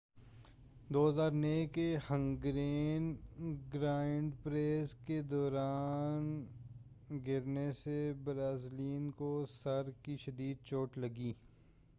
[0.89, 3.13] 2009 کے Hungarian
[3.73, 6.45] grand prix کے دوران
[7.27, 11.33] گرنے سے برازیلین کو سر کی شدید چوٹ لگی